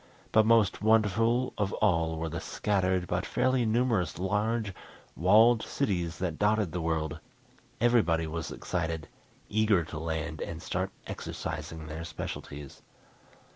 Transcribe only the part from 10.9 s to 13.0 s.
exercising their specialties.